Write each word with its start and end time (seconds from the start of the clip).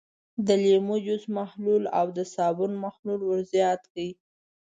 د 0.47 0.47
لیمو 0.63 0.95
جوس 1.05 1.23
محلول 1.37 1.83
او 1.99 2.07
د 2.17 2.19
صابون 2.33 2.71
محلول 2.83 3.21
ور 3.25 3.39
زیات 3.53 3.81
کړئ. 3.91 4.09